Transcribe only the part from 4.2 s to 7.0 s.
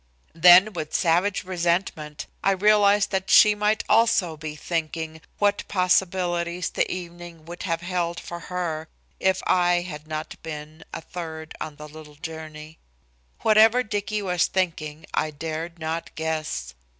be thinking what possibilities the